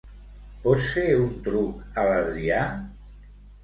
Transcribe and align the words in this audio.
Pots 0.63 0.87
fer 0.95 1.05
un 1.25 1.29
truc 1.51 1.87
a 1.93 2.09
l'Adrià? 2.11 2.67